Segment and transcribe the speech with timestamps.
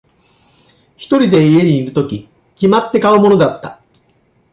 [0.97, 3.79] 一人で家にいるとき、決まって買うものだった。